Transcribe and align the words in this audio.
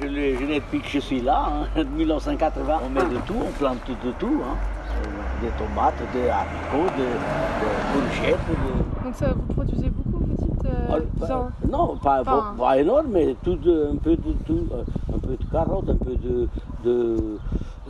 Je 0.00 0.06
l'ai 0.06 0.60
depuis 0.60 0.80
que 0.80 0.88
je 0.88 0.98
suis 1.00 1.20
là, 1.20 1.66
hein, 1.76 1.84
1980. 1.96 2.80
On 2.84 2.88
met 2.88 3.00
de 3.02 3.18
tout, 3.26 3.34
on 3.36 3.50
plante 3.58 3.78
de 4.04 4.10
tout. 4.18 4.40
hein. 4.42 4.56
Euh, 5.04 5.42
Des 5.42 5.50
tomates, 5.58 5.94
des 6.14 6.28
haricots, 6.30 6.90
de, 6.96 7.04
de 7.04 7.92
courgettes. 7.92 8.38
de- 8.48 9.04
Donc 9.04 9.14
ça, 9.14 9.32
vous 9.34 9.52
produisez 9.54 9.90
beaucoup, 9.90 10.24
vous 10.24 10.46
dites 10.46 10.64
euh, 10.64 10.70
Ah, 10.90 10.96
vous 11.14 11.26
pas- 11.26 11.36
en- 11.36 11.68
non, 11.68 11.96
pas, 11.98 12.20
Enfin, 12.22 12.54
pas- 12.56 12.64
pas 12.64 12.78
énorme, 12.78 13.08
mais 13.10 13.36
tout 13.44 13.56
de- 13.56 13.90
un 13.92 13.96
peu 13.96 14.16
de 14.16 14.32
tout. 14.46 14.66
euh, 14.72 14.82
Un 15.14 15.18
peu 15.18 15.36
de 15.36 15.44
carottes, 15.50 15.88
un 15.90 15.96
peu 15.96 16.14
de, 16.14 16.48
de, 16.84 17.38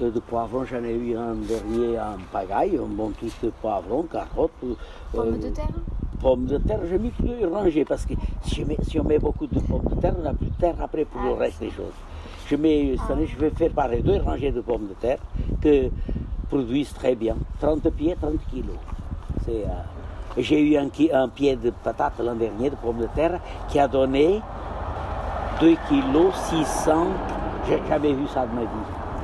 de, 0.00 0.10
de 0.10 0.20
poivrons. 0.20 0.64
J'en 0.64 0.82
ai 0.84 0.94
eu 0.94 1.16
un 1.16 1.34
dernier 1.34 1.98
en 1.98 2.16
pagaille, 2.32 2.78
un 2.78 2.86
bon 2.88 3.10
truc 3.10 3.32
de 3.42 3.50
poivrons, 3.60 4.02
carottes. 4.04 4.50
euh, 4.64 4.74
Pommes 5.12 5.38
de 5.38 5.48
terre 5.48 5.66
Pommes 6.20 6.46
de 6.46 6.58
terre, 6.58 6.78
j'ai 6.88 6.98
mis 6.98 7.10
tout 7.10 7.26
rangé 7.52 7.84
parce 7.84 8.06
que 8.06 8.14
si, 8.42 8.56
je 8.56 8.64
mets- 8.64 8.76
si 8.82 8.98
on 8.98 9.04
met 9.04 9.18
beaucoup 9.18 9.46
de 9.46 9.60
pommes 9.60 9.82
de 9.94 10.00
terre, 10.00 10.14
on 10.18 10.22
n'a 10.22 10.32
plus 10.32 10.46
de 10.46 10.54
terre 10.58 10.74
après 10.80 11.04
pour 11.04 11.20
le 11.20 11.32
Ah, 11.36 11.40
reste 11.40 11.60
des 11.60 11.70
choses. 11.70 11.92
Je 12.48 12.56
mets, 12.56 12.96
cette 13.00 13.10
année, 13.10 13.26
je 13.26 13.36
vais 13.38 13.50
faire 13.50 13.70
pareil, 13.70 14.02
deux 14.02 14.20
rangées 14.20 14.50
de 14.52 14.60
pommes 14.60 14.86
de 14.88 14.94
terre 14.94 15.18
que 15.60 15.90
produisent 16.48 16.92
très 16.94 17.14
bien. 17.14 17.36
30 17.60 17.90
pieds, 17.90 18.16
30 18.20 18.38
kilos. 18.50 18.76
Euh, 19.48 19.64
j'ai 20.38 20.60
eu 20.60 20.76
un 20.76 21.28
pied 21.28 21.56
de 21.56 21.70
patate 21.70 22.18
l'an 22.20 22.34
dernier, 22.34 22.70
de 22.70 22.76
pommes 22.76 22.98
de 22.98 23.08
terre, 23.14 23.40
qui 23.68 23.78
a 23.78 23.86
donné 23.88 24.40
2 25.60 25.74
kilos 25.88 26.34
600. 26.50 27.06
J'ai 27.68 27.80
jamais 27.88 28.12
vu 28.12 28.26
ça 28.28 28.46
de 28.46 28.54
ma 28.54 28.60
vie. 28.62 28.66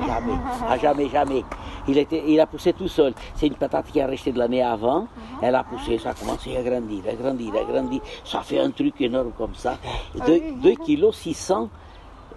Jamais. 0.05 0.33
Ah, 0.67 0.77
jamais, 0.77 1.09
jamais. 1.09 1.43
Il, 1.87 1.97
était, 1.97 2.23
il 2.27 2.39
a 2.39 2.45
poussé 2.45 2.73
tout 2.73 2.87
seul. 2.87 3.13
C'est 3.35 3.47
une 3.47 3.55
patate 3.55 3.87
qui 3.91 3.99
a 4.01 4.07
resté 4.07 4.31
de 4.31 4.39
l'année 4.39 4.61
avant. 4.63 5.07
Elle 5.41 5.55
a 5.55 5.63
poussé, 5.63 5.97
ça 5.97 6.11
a 6.11 6.13
commencé 6.13 6.55
à 6.55 6.61
grandir, 6.61 7.03
à 7.09 7.13
grandir, 7.13 7.53
à 7.55 7.63
grandir. 7.71 8.01
Ça 8.23 8.41
fait 8.41 8.59
un 8.59 8.71
truc 8.71 8.99
énorme 9.01 9.31
comme 9.37 9.55
ça. 9.55 9.77
2 10.15 10.75
kilos 10.85 11.15
600. 11.17 11.69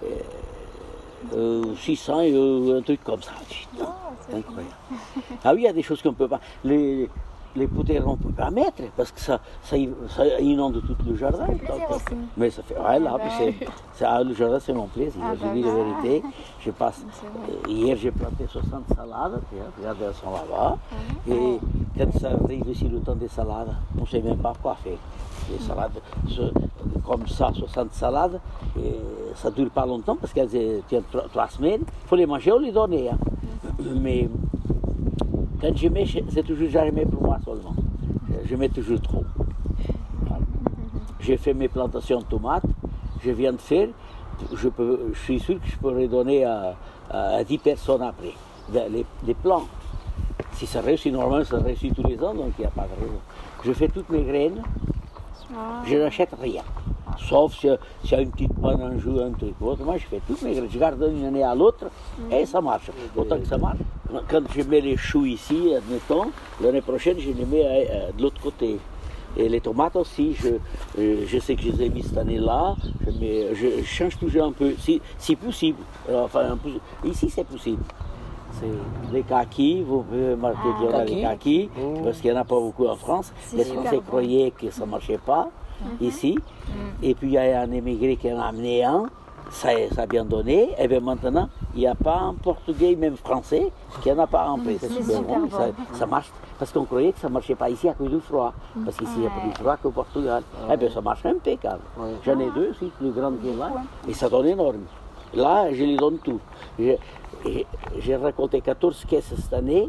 euh, 0.02 0.06
euh, 1.34 1.74
600 1.76 2.20
et 2.20 2.32
euh, 2.34 2.78
un 2.78 2.82
truc 2.82 3.02
comme 3.02 3.22
ça. 3.22 3.32
C'est 4.28 4.36
incroyable. 4.36 4.74
Ah 5.44 5.52
oui, 5.54 5.62
il 5.62 5.64
y 5.64 5.68
a 5.68 5.72
des 5.72 5.82
choses 5.82 6.02
qu'on 6.02 6.10
ne 6.10 6.14
peut 6.14 6.28
pas. 6.28 6.40
Les, 6.64 7.08
les 7.56 7.66
poudres, 7.66 7.92
on 8.06 8.12
ne 8.12 8.16
peut 8.16 8.30
pas 8.32 8.50
mettre 8.50 8.82
parce 8.96 9.10
que 9.12 9.20
ça, 9.20 9.40
ça, 9.62 9.76
ça 10.08 10.40
inonde 10.40 10.80
tout 10.86 10.96
le 11.08 11.16
jardin. 11.16 11.46
Donc. 11.46 12.02
Mais 12.36 12.50
ça 12.50 12.62
fait. 12.62 12.78
Ouais, 12.78 12.98
là, 12.98 13.16
puis 13.18 13.30
c'est, 13.38 13.66
c'est- 13.94 14.04
ah, 14.04 14.22
le 14.22 14.34
jardin, 14.34 14.58
c'est 14.60 14.72
mon 14.72 14.86
plaisir. 14.86 15.20
Ah, 15.24 15.34
je 15.34 15.42
bah 15.44 15.52
dis 15.54 15.62
la 15.62 15.72
vérité. 15.74 16.22
Je 16.60 16.70
passe. 16.70 17.02
Euh, 17.48 17.68
hier, 17.68 17.96
j'ai 17.96 18.10
planté 18.10 18.46
60 18.48 18.84
salades. 18.94 19.40
tu 19.50 19.56
vois, 19.56 19.66
Regarde, 19.78 19.98
elles 20.06 20.14
sont 20.14 20.30
là-bas. 20.30 20.76
Et 21.28 21.58
quand 21.98 22.18
ça 22.18 22.30
arrive 22.44 22.68
ici 22.68 22.88
le 22.88 23.00
temps 23.00 23.14
des 23.14 23.28
salades, 23.28 23.74
on 23.98 24.02
ne 24.02 24.06
sait 24.06 24.20
même 24.22 24.38
pas 24.38 24.52
quoi 24.62 24.76
faire. 24.82 24.98
Les 25.50 25.58
salades, 25.64 25.92
ce- 26.28 26.52
comme 27.06 27.26
ça, 27.28 27.52
60 27.54 27.92
salades, 27.92 28.40
et 28.78 28.96
ça 29.36 29.48
ne 29.50 29.54
dure 29.54 29.70
pas 29.70 29.86
longtemps 29.86 30.16
parce 30.16 30.32
qu'elles 30.32 30.82
tiennent 30.88 31.04
trois, 31.32 31.48
semaines. 31.48 31.82
Il 31.86 32.08
faut 32.08 32.16
les 32.16 32.26
manger 32.26 32.50
ou 32.52 32.58
les 32.58 32.72
donner. 32.72 33.10
hein. 33.10 33.18
Mais 33.94 34.28
quand 35.68 35.76
je 35.76 35.88
mets, 35.88 36.04
c'est 36.28 36.42
toujours 36.44 36.68
jamais 36.68 37.04
pour 37.06 37.22
moi 37.22 37.38
seulement. 37.44 37.74
Je 38.44 38.54
mets 38.56 38.68
toujours 38.68 39.00
trop. 39.00 39.24
Voilà. 40.26 40.44
J'ai 41.20 41.36
fait 41.36 41.54
mes 41.54 41.68
plantations 41.68 42.20
de 42.20 42.24
tomates, 42.24 42.62
je 43.24 43.30
viens 43.30 43.52
de 43.52 43.58
faire, 43.60 43.88
je, 44.54 44.68
peux, 44.68 45.10
je 45.12 45.18
suis 45.18 45.40
sûr 45.40 45.60
que 45.60 45.66
je 45.66 45.76
pourrais 45.76 46.06
donner 46.08 46.44
à, 46.44 46.74
à 47.10 47.42
10 47.44 47.58
personnes 47.58 48.02
après, 48.02 48.32
les, 48.72 49.04
les 49.26 49.34
plants. 49.34 49.64
Si 50.52 50.66
ça 50.66 50.80
réussit, 50.80 51.12
normalement, 51.12 51.44
ça 51.44 51.58
réussit 51.58 51.94
tous 51.94 52.06
les 52.06 52.18
ans, 52.22 52.32
donc 52.34 52.52
il 52.58 52.62
n'y 52.62 52.66
a 52.66 52.70
pas 52.70 52.82
de 52.86 53.02
raison. 53.04 53.18
Je 53.64 53.72
fais 53.72 53.88
toutes 53.88 54.08
mes 54.10 54.22
graines, 54.22 54.62
Ah. 55.54 55.82
je 55.86 55.96
n'achète 55.96 56.34
rien. 56.40 56.62
Sauf 57.18 57.54
si- 57.54 57.68
s'il 58.02 58.12
y 58.12 58.14
a 58.14 58.20
une 58.20 58.30
petite 58.30 58.54
panne, 58.60 58.80
un 58.82 58.98
jour, 58.98 59.20
un 59.22 59.30
truc 59.32 59.54
ou 59.60 59.66
autre. 59.66 59.82
Moi, 59.84 59.96
je 59.96 60.06
fais 60.06 60.20
toutes 60.26 60.42
mes 60.42 60.52
graines. 60.52 60.68
Je 60.70 60.78
garde 60.78 61.02
d'une 61.12 61.24
année 61.24 61.42
à 61.42 61.54
l'autre 61.54 61.86
et 62.30 62.44
ça 62.46 62.60
marche. 62.60 62.90
Autant 63.16 63.38
que 63.38 63.46
ça 63.46 63.56
marche. 63.58 63.78
Quand 64.28 64.42
je 64.54 64.62
mets 64.62 64.80
les 64.80 64.96
choux 64.96 65.24
ici, 65.26 65.74
admettons, 65.74 66.30
l'année 66.62 66.80
prochaine, 66.80 67.18
je 67.18 67.30
les 67.30 67.44
mets 67.44 67.88
de 68.16 68.22
l'autre 68.22 68.40
côté. 68.40 68.78
Et 69.38 69.48
les 69.50 69.60
tomates 69.60 69.96
aussi, 69.96 70.34
je, 70.34 70.48
euh, 70.98 71.24
je 71.26 71.38
sais 71.38 71.56
que 71.56 71.62
je 71.62 71.70
les 71.72 71.82
ai 71.84 71.88
mis 71.90 72.02
cette 72.02 72.16
année-là, 72.16 72.74
je, 73.06 73.10
mets- 73.18 73.54
je 73.54 73.84
change 73.84 74.16
toujours 74.18 74.44
un 74.46 74.52
peu, 74.52 74.72
si, 74.78 75.02
si 75.18 75.36
possible. 75.36 75.78
Enfin, 76.10 76.56
ici, 77.04 77.28
c'est 77.28 77.44
possible. 77.44 77.82
C'est 78.52 79.12
les 79.12 79.22
kakis, 79.22 79.82
vous 79.82 80.02
pouvez 80.02 80.34
marquer 80.36 80.58
Ah, 80.94 81.04
les 81.04 81.20
kakis, 81.20 81.68
parce 82.02 82.18
qu'il 82.20 82.30
n'y 82.32 82.36
en 82.38 82.40
a 82.40 82.44
pas 82.44 82.54
beaucoup 82.58 82.86
en 82.86 82.96
France. 82.96 83.30
Les 83.54 83.64
Français 83.64 84.00
croyaient 84.06 84.52
que 84.58 84.70
ça 84.70 84.86
ne 84.86 84.90
marchait 84.92 85.18
pas 85.18 85.50
ici. 86.00 86.38
Et 87.02 87.14
puis 87.14 87.26
il 87.28 87.32
y 87.34 87.38
a 87.38 87.60
un 87.60 87.70
émigré 87.72 88.16
qui 88.16 88.32
en 88.32 88.40
a 88.40 88.44
amené 88.46 88.84
un, 88.84 89.04
ça, 89.50 89.68
ça 89.94 90.02
a 90.02 90.06
bien 90.06 90.24
donné. 90.24 90.70
Et 90.78 90.88
bien 90.88 91.00
maintenant, 91.00 91.48
il 91.74 91.80
n'y 91.80 91.86
a 91.86 91.94
pas 91.94 92.18
un 92.18 92.34
portugais, 92.34 92.94
même 92.96 93.16
français, 93.16 93.70
qui 94.02 94.10
n'en 94.12 94.22
a 94.22 94.26
pas 94.26 94.46
un 94.46 94.58
peu. 94.58 94.76
Ça, 94.78 94.88
ça 95.92 96.06
marche. 96.06 96.30
Parce 96.58 96.72
qu'on 96.72 96.84
croyait 96.84 97.12
que 97.12 97.18
ça 97.20 97.28
ne 97.28 97.32
marchait 97.34 97.54
pas 97.54 97.68
ici 97.70 97.88
à 97.88 97.92
cause 97.94 98.10
du 98.10 98.20
froid. 98.20 98.52
Parce 98.84 98.96
qu'ici, 98.96 99.12
il 99.18 99.24
y 99.24 99.26
a 99.26 99.30
plus 99.30 99.50
de 99.50 99.58
froid 99.58 99.76
qu'au 99.76 99.90
Portugal. 99.90 100.42
Eh 100.72 100.76
bien, 100.76 100.88
ça 100.90 101.00
marche 101.00 101.24
impeccable. 101.26 101.80
J'en 102.24 102.38
ai 102.40 102.50
deux 102.54 102.70
aussi, 102.70 102.86
plus 102.98 103.10
grandes 103.10 103.40
que 103.42 103.58
là. 103.58 103.70
Et 104.08 104.14
ça 104.14 104.28
donne 104.28 104.46
énorme. 104.46 104.84
Là, 105.34 105.72
je 105.72 105.84
les 105.84 105.96
donne 105.96 106.18
tout. 106.18 106.40
J'ai- 106.78 106.98
récolté 108.16 108.60
14 108.60 109.04
caisses 109.06 109.32
cette 109.36 109.52
année. 109.52 109.88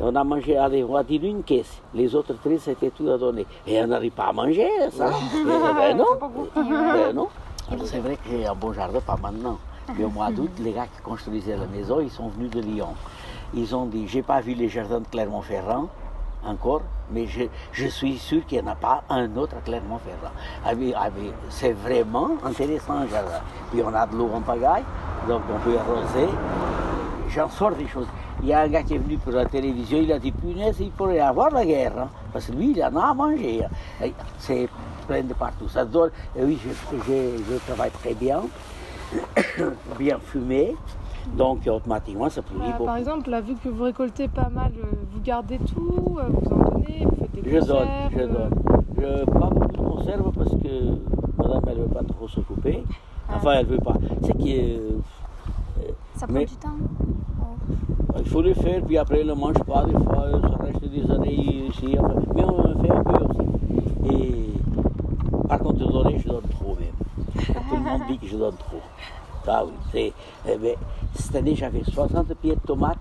On 0.00 0.14
a 0.16 0.24
mangé, 0.24 0.56
allez, 0.56 0.82
on 0.82 0.92
va 0.94 1.04
dire 1.04 1.22
une 1.22 1.44
caisse. 1.44 1.80
Les 1.94 2.14
autres 2.16 2.34
13, 2.42 2.60
c'était 2.62 2.90
tout 2.90 3.08
à 3.08 3.16
donner. 3.18 3.46
Et 3.66 3.80
on 3.82 3.86
n'arrive 3.86 4.10
pas 4.12 4.24
à 4.24 4.32
manger, 4.32 4.68
ça. 4.90 5.10
Eh 5.34 5.44
ben 5.44 5.96
non. 5.96 6.06
Ben 6.56 7.12
non. 7.14 7.28
Alors, 7.72 7.86
c'est 7.86 8.00
vrai 8.00 8.16
que 8.16 8.28
j'ai 8.28 8.46
un 8.46 8.54
bon 8.54 8.72
jardin, 8.74 9.00
pas 9.00 9.16
maintenant. 9.16 9.58
Mais 9.96 10.04
au 10.04 10.10
mois 10.10 10.30
d'août, 10.30 10.50
les 10.60 10.72
gars 10.72 10.86
qui 10.86 11.00
construisaient 11.02 11.56
la 11.56 11.66
maison, 11.66 12.00
ils 12.00 12.10
sont 12.10 12.28
venus 12.28 12.50
de 12.50 12.60
Lyon. 12.60 12.88
Ils 13.54 13.74
ont 13.74 13.86
dit, 13.86 14.06
j'ai 14.06 14.22
pas 14.22 14.40
vu 14.40 14.52
les 14.52 14.68
jardins 14.68 15.00
de 15.00 15.06
Clermont-Ferrand 15.06 15.88
encore, 16.44 16.82
mais 17.10 17.26
je, 17.26 17.86
suis 17.86 18.18
sûr 18.18 18.44
qu'il 18.46 18.60
n'y 18.60 18.68
en 18.68 18.72
a 18.72 18.74
pas 18.74 19.04
un 19.08 19.36
autre 19.36 19.56
à 19.56 19.60
Clermont-Ferrand. 19.60 20.32
Ah 20.66 20.72
ah 20.96 21.08
c'est 21.48 21.72
vraiment 21.72 22.32
intéressant 22.44 22.94
un 22.94 23.06
jardin. 23.06 23.40
Puis 23.70 23.82
on 23.82 23.94
a 23.94 24.06
de 24.06 24.16
l'eau 24.16 24.28
en 24.34 24.40
pagaille, 24.40 24.84
donc 25.26 25.40
on 25.50 25.58
peut 25.60 25.78
arroser. 25.78 26.28
J'en 27.30 27.48
sors 27.48 27.72
des 27.72 27.86
choses. 27.88 28.06
Il 28.42 28.48
y 28.48 28.52
a 28.52 28.60
un 28.60 28.68
gars 28.68 28.82
qui 28.82 28.94
est 28.94 28.98
venu 28.98 29.16
pour 29.16 29.32
la 29.32 29.46
télévision, 29.46 29.98
il 30.02 30.12
a 30.12 30.18
dit, 30.18 30.32
punaise, 30.32 30.76
il 30.80 30.90
pourrait 30.90 31.16
y 31.16 31.20
avoir 31.20 31.50
la 31.50 31.64
guerre, 31.64 31.98
hein, 31.98 32.08
parce 32.32 32.46
que 32.46 32.52
lui, 32.52 32.72
il 32.72 32.84
en 32.84 32.96
a 32.96 33.10
à 33.10 33.14
manger. 33.14 33.64
hein. 33.64 34.08
C'est 34.38 34.68
plein 35.06 35.22
de 35.22 35.34
partout. 35.34 35.68
Ça 35.68 35.84
donne, 35.84 36.10
et 36.36 36.42
oui, 36.44 36.58
je, 36.62 36.70
je- 37.06 37.42
je 37.50 37.56
travaille 37.66 37.90
très 37.90 38.14
bien, 38.14 38.42
bien 39.98 40.18
fumé, 40.20 40.74
donc 41.36 41.66
automatiquement, 41.66 42.28
ça 42.30 42.42
produit 42.42 42.62
Bah, 42.66 42.72
beaucoup. 42.72 42.84
par 42.86 42.96
exemple, 42.96 43.30
là, 43.30 43.40
vu 43.40 43.54
que 43.56 43.68
vous 43.68 43.84
récoltez 43.84 44.28
pas 44.28 44.48
mal, 44.48 44.72
euh, 44.78 44.86
vous 45.12 45.20
gardez 45.20 45.58
tout, 45.58 46.16
euh, 46.18 46.22
vous 46.28 46.52
en 46.52 46.70
donnez, 46.70 47.04
vous 47.04 47.16
faites 47.16 47.44
des 47.44 47.50
Je 47.50 47.58
conserves. 47.58 47.78
donne, 47.78 47.88
je 48.12 48.18
euh, 48.20 48.26
donne. 48.26 48.50
Je 48.98 49.24
pas 49.24 49.38
beaucoup 49.50 49.68
de 49.72 49.76
conserve 49.78 50.32
parce 50.32 50.50
que 50.50 50.98
madame, 51.38 51.62
elle 51.68 51.78
ne 51.78 51.82
veut 51.82 51.88
pas 51.88 52.04
trop 52.04 52.28
s'occuper. 52.28 52.84
Enfin, 53.34 53.52
elle 53.52 53.66
ne 53.66 53.70
veut 53.72 53.78
pas. 53.78 53.94
C'est 54.22 54.32
que 54.34 54.44
euh, 54.48 54.90
Ça 56.14 56.26
prend 56.26 56.34
Mais- 56.38 56.44
du 56.44 56.54
temps 56.56 56.68
il 58.18 58.28
faut 58.28 58.42
le 58.42 58.52
faire, 58.54 58.82
puis 58.84 58.98
après, 58.98 59.20
elle 59.22 59.26
ne 59.26 59.32
mange 59.32 59.58
pas. 59.66 59.84
Des 59.84 59.92
fois, 59.92 60.24
euh, 60.26 60.40
ça 60.42 60.62
reste 60.62 60.84
des 60.84 61.10
années 61.10 61.66
ici. 61.68 61.96
enfin, 61.98 62.14
mais 62.34 62.44
on 62.44 62.62
fait 62.82 62.90
un 62.90 63.02
peu 63.02 63.24
aussi. 63.24 64.12
Et 64.14 65.48
par 65.48 65.58
contre, 65.58 65.78
de 65.78 65.86
donner, 65.90 66.18
je 66.18 66.28
donne 66.28 66.42
trop 66.50 66.76
même. 66.78 67.44
Tout 67.68 67.74
le 67.76 67.80
monde 67.80 68.01
dit 68.12 68.26
que 68.26 68.32
je 68.32 68.36
donne 68.36 68.56
trop. 68.56 68.80
Ah 69.46 69.64
oui, 69.64 69.72
c'est. 69.90 70.12
eh 70.48 70.56
ben, 70.56 70.76
cette 71.14 71.34
année, 71.36 71.54
j'avais 71.56 71.82
60 71.84 72.34
pieds 72.34 72.54
de 72.54 72.60
tomates 72.60 72.98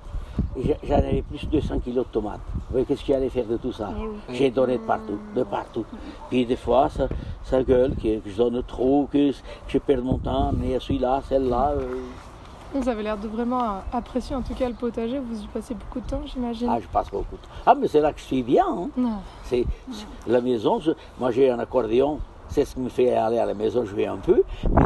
et 0.58 0.76
j'en 0.84 0.96
avais 0.96 1.22
plus 1.22 1.46
de 1.46 1.52
200 1.60 1.80
kilos 1.80 2.06
de 2.08 2.12
tomates. 2.12 2.40
Vous 2.56 2.62
voyez, 2.72 2.86
qu'est-ce 2.86 3.02
que 3.02 3.08
j'allais 3.14 3.30
faire 3.30 3.46
de 3.46 3.58
tout 3.58 3.72
ça? 3.72 3.90
Eh 3.96 4.02
oui. 4.08 4.16
J'ai 4.30 4.50
donné 4.50 4.78
de 4.78 4.84
partout, 4.84 5.20
de 5.36 5.44
partout. 5.44 5.86
Puis 6.30 6.46
des 6.46 6.56
fois, 6.56 6.90
ça, 6.90 7.08
ça 7.44 7.62
gueule, 7.64 7.94
que, 7.96 8.20
que 8.20 8.30
je 8.30 8.38
donne 8.38 8.64
trop, 8.64 9.08
que, 9.12 9.32
que 9.32 9.38
je 9.68 9.78
perds 9.78 10.02
mon 10.02 10.18
temps, 10.18 10.52
mais 10.58 10.80
celui-là, 10.80 11.22
celle-là. 11.30 11.74
euh, 11.78 11.98
Vous 12.74 12.90
avez 12.90 13.04
l'air 13.04 13.18
de 13.18 13.28
vraiment 13.28 13.82
apprécier 13.94 14.36
en 14.36 14.42
tout 14.42 14.56
cas 14.56 14.68
le 14.68 14.74
potager, 14.76 15.20
vous 15.20 15.44
y 15.44 15.48
passez 15.48 15.76
beaucoup 15.76 16.00
de 16.00 16.10
temps, 16.10 16.22
j'imagine. 16.26 16.70
ah, 16.72 16.80
je 16.82 16.88
passe 16.88 17.12
beaucoup 17.12 17.36
de 17.36 17.42
temps. 17.42 17.50
Ah, 17.68 17.76
mais 17.80 17.88
c'est 17.88 18.02
là 18.02 18.12
que 18.14 18.20
je 18.20 18.26
suis 18.26 18.42
bien. 18.42 18.66
hein. 18.68 18.90
Non. 18.98 19.18
C'est 19.44 19.66
la 20.26 20.42
maison. 20.42 20.80
moi, 21.20 21.30
j'ai 21.32 21.52
un 21.52 21.60
accordéon. 21.60 22.18
C'est 22.48 22.66
ce 22.66 22.74
qui 22.76 22.82
me 22.82 22.90
fait 22.90 23.14
aller 23.16 23.38
à 23.38 23.46
la 23.46 23.54
maison 23.54 23.86
jouer 23.86 24.08
un 24.08 24.18
peu. 24.18 24.44
Mais 24.70 24.82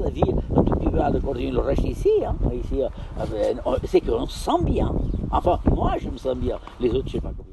la 0.00 0.10
vie 0.10 0.22
un 0.54 0.62
tout 0.62 0.74
petit 0.74 0.88
peu 0.88 1.00
à. 1.00 1.10
Le 1.10 1.58
reste 1.60 1.84
ici, 1.84 2.10
hein, 2.26 2.36
ici, 2.52 2.82
euh, 2.82 2.88
euh, 3.20 3.76
c'est 3.84 4.00
qu'on 4.00 4.26
se 4.26 4.38
sent 4.38 4.62
bien. 4.64 4.92
Enfin, 5.30 5.58
moi, 5.70 5.94
je 5.98 6.08
me 6.08 6.16
sens 6.16 6.36
bien. 6.36 6.58
Les 6.80 6.90
autres, 6.90 7.08
je 7.08 7.16
ne 7.16 7.20
sais 7.20 7.20
pas 7.20 7.32
comment. 7.36 7.47